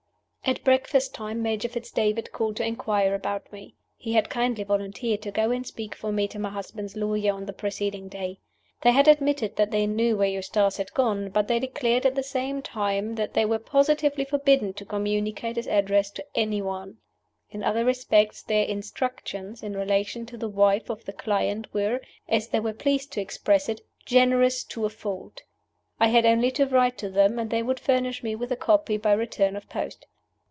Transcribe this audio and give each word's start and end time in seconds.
At 0.43 0.63
breakfast 0.63 1.13
time 1.13 1.41
Major 1.43 1.69
Fitz 1.69 1.91
David 1.91 2.31
called 2.31 2.57
to 2.57 2.65
inquire 2.65 3.13
about 3.13 3.49
me. 3.53 3.75
He 3.95 4.13
had 4.13 4.27
kindly 4.31 4.63
volunteered 4.63 5.21
to 5.21 5.31
go 5.31 5.51
and 5.51 5.65
speak 5.65 5.93
for 5.93 6.11
me 6.11 6.27
to 6.29 6.39
my 6.39 6.49
husband's 6.49 6.97
lawyers 6.97 7.35
on 7.35 7.45
the 7.45 7.53
preceding 7.53 8.09
day. 8.09 8.39
They 8.81 8.91
had 8.91 9.07
admitted 9.07 9.55
that 9.55 9.69
they 9.69 9.85
knew 9.85 10.17
where 10.17 10.27
Eustace 10.27 10.77
had 10.77 10.93
gone, 10.95 11.29
but 11.29 11.47
they 11.47 11.59
declared 11.59 12.07
at 12.07 12.15
the 12.15 12.23
same 12.23 12.63
time 12.63 13.13
that 13.15 13.35
they 13.35 13.45
were 13.45 13.59
positively 13.59 14.25
forbidden 14.25 14.73
to 14.73 14.83
communicate 14.83 15.57
his 15.57 15.67
address 15.67 16.09
to 16.09 16.25
any 16.35 16.61
one. 16.61 16.97
In 17.51 17.63
other 17.63 17.85
respects 17.85 18.41
their 18.41 18.65
"instructions" 18.65 19.61
in 19.61 19.77
relation 19.77 20.25
to 20.25 20.37
the 20.37 20.49
wife 20.49 20.89
of 20.89 21.05
their 21.05 21.13
client 21.15 21.71
were 21.71 22.01
(as 22.27 22.47
they 22.47 22.59
were 22.59 22.73
pleased 22.73 23.13
to 23.13 23.21
express 23.21 23.69
it) 23.69 23.81
"generous 24.07 24.63
to 24.65 24.85
a 24.85 24.89
fault." 24.89 25.43
I 25.99 26.07
had 26.07 26.25
only 26.25 26.49
to 26.53 26.65
write 26.65 26.97
to 26.97 27.09
them, 27.11 27.37
and 27.37 27.51
they 27.51 27.61
would 27.61 27.79
furnish 27.79 28.23
me 28.23 28.33
with 28.35 28.51
a 28.51 28.57
copy 28.57 28.97
by 28.97 29.13
return 29.13 29.55
of 29.55 29.69
post. 29.69 30.07